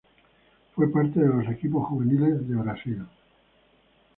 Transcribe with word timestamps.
Fue 0.75 0.91
parte 0.91 1.19
de 1.19 1.27
los 1.27 1.47
equipos 1.47 1.85
juveniles 1.87 2.49
de 2.49 2.55
Brasil. 2.55 3.03